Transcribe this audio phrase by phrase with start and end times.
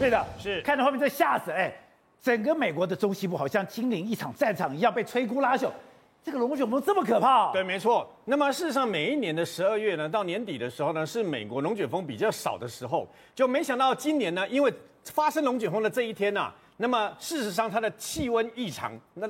[0.00, 1.70] 对的，是看到后面这吓死哎，
[2.22, 5.70] 整个美国的中西部好像经历一场战场一样，被摧枯拉朽。
[6.24, 7.52] 这个龙卷风这么可怕？
[7.52, 8.10] 对，没错。
[8.24, 13.06] 那么事实上，每一年的十二月呢，到年底的时候呢，是美国龙卷风比较少的时候。
[13.34, 14.72] 就没想到今年呢，因为
[15.04, 19.28] 发生龙卷风的这一天呐、啊，那么事实上它的气温异常，那。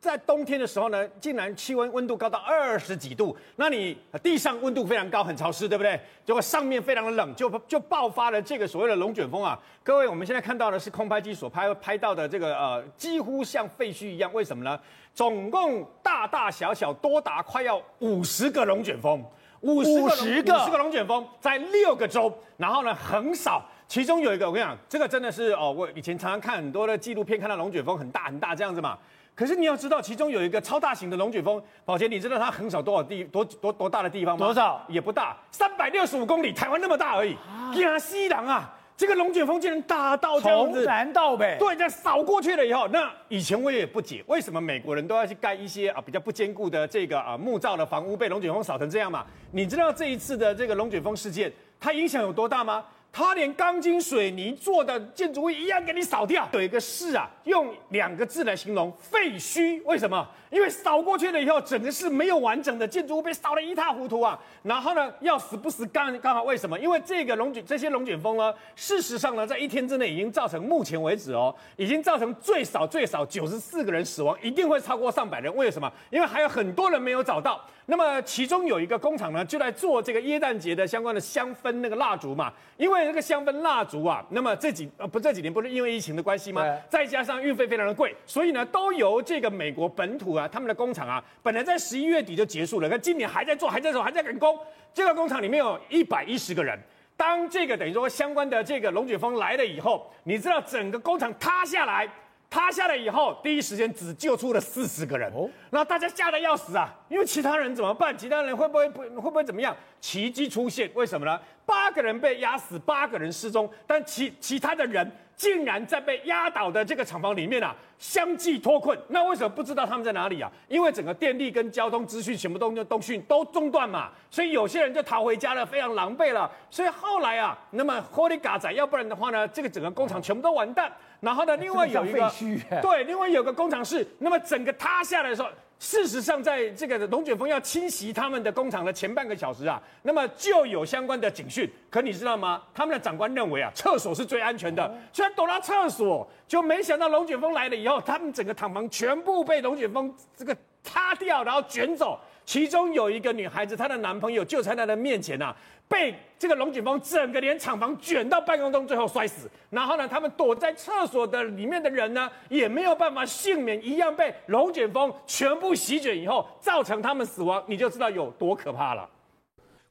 [0.00, 6.00] 在冬天的时候呢，竟然气温温度高到二十几度，那你地上温度非常高，很潮湿，对不对？
[6.24, 9.58] 结果上面非常的冷，就就爆发了这个所谓的龙卷风啊！
[9.82, 14.32] 各位，我们现在看到的是空拍机所拍拍到的这个呃，几乎像废墟一样。
[14.32, 14.78] 为什么呢？
[15.12, 19.24] 总共大大小小多达快要五十个龙卷风，
[19.62, 28.98] 五十个五十个龙卷风在六个州，然后呢横扫，其中有一个我跟你讲，这个真的是哦，我以前常常看很多的纪录片，看到龙卷风很大很大这样子嘛。
[29.34, 34.44] 可是你要知道，其中有一个超大型的龙卷风，宝杰，你知道它横扫多少地多多多大的地方吗？
[34.44, 34.84] 多少？
[34.88, 37.34] 也不大，三百六十五公里，台湾那么大而已。
[37.80, 49.24] 亚西郎啊，这个龙卷风竟然大到这样子，从南到北，对，这扫过去了以后，那以前我也不解，为什么美国人都要去盖一些啊比较不坚固的这个啊木造的房屋，被龙卷风扫成这样嘛？
[49.52, 52.84] 你知道这一次的这个龙卷风事件，它影响有多大吗？
[53.18, 56.48] 他连钢筋水泥做的建筑物一样给你扫掉。
[56.52, 59.82] 有一个市啊，用两个字来形容废墟。
[59.84, 60.24] 为什么？
[60.50, 64.38] 因为扫过去了以后，整个市没有完整的建筑物，被扫得一塌糊涂啊。
[64.62, 66.44] 然后呢，要死不死刚刚好。
[66.44, 66.78] 为什么？
[66.78, 75.52] 因为这个龙卷这些龙卷风呢，事实上呢，在一天之内已经造成目前为止哦，已经造成最少最少九十四个人死亡，一定会超过上百人。
[75.56, 75.92] 为什么？
[76.10, 77.60] 因为还有很多人没有找到。
[77.90, 82.52] 那么其中有一个工厂呢，就在做这个耶诞节的相关的香氛那个蜡烛嘛。
[82.76, 86.60] 因为那个香氛蜡烛啊，那么这几呃不这几年不是因为疫情的关系吗？
[86.62, 94.54] 对再加上运费非常的贵，所以呢都由这个美国本土啊他们的工厂啊，本来在十一月底就结束了，可今年还在做，还在做，还在赶工。
[94.92, 96.78] 这个工厂里面有一百一十个人。
[97.16, 102.06] 当这个等于说相关的这个龙卷风来了以后，你知道整个工厂塌下来。
[102.50, 105.30] 塌下来以后，第一时间只救出了四十个人，
[105.70, 106.94] 然后大家吓得要死啊！
[107.08, 108.16] 因为其他人怎么办？
[108.16, 109.76] 其他人会不会不 会不会怎么样？
[110.00, 111.38] 奇迹出现，为什么呢？
[111.66, 118.98] 八个人被压死，八个人失踪，但其其他的人竟然在被压倒的这个厂房里面啊，相继脱困。
[119.06, 120.50] 那为什么不知道他们在哪里啊？
[120.66, 126.50] 因为整个电力跟交通资讯全部都通讯都中断嘛，所以有些人就逃回家了，非常狼狈了。
[126.68, 130.92] 所以后来啊，那么火力嘎仔，要不然的话呢，这个整个工厂全部都完蛋。
[131.20, 132.28] 然后呢，另外有一个
[132.82, 135.48] 对，另外有个工厂是，那么整个塌下来的时候，
[135.78, 141.70] 事实上在这个龙卷风要侵袭他们的工厂的前半个小时啊，那么就有相关的警讯。
[141.88, 142.62] 可你知道吗？
[142.74, 152.18] 他们的长官认为啊，厕所是最安全的，虽然躲到厕所，就没想到龙卷风来了以后，他们整个厂房全部被龙卷风这个塌掉，然后卷走。
[152.48, 155.54] 其中有一个女孩子，她的男朋友就在她的面前啊，
[155.86, 159.46] 被这个龙卷风整个连厂房卷到半空中，最后摔死。
[159.68, 167.62] 然后呢，他们躲在厕所的里面的人呢，也没有办法幸免，一样被龙卷风全部席卷以后，造成他们死亡。
[167.66, 169.06] 你就知道有多可怕了。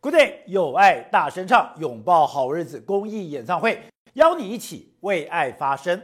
[0.00, 3.82] Good day，有爱大声唱，拥抱好日子公益演唱会，
[4.14, 6.00] 邀你一起为爱发声。